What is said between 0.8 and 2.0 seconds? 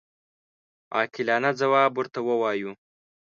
عاقلانه ځواب